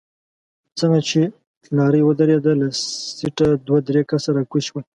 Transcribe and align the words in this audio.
څنګه 0.79 0.99
چې 1.09 1.21
لارۍ 1.77 2.01
ودرېده 2.03 2.51
له 2.61 2.67
سيټه 3.17 3.47
دوه 3.67 3.79
درې 3.87 4.01
کسه 4.09 4.29
راکوز 4.37 4.63
شول. 4.67 4.83